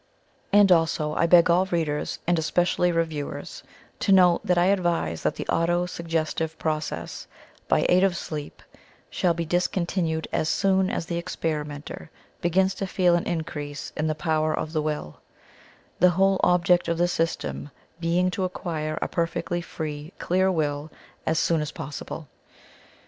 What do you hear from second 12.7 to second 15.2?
to feel an increase in the power of the will;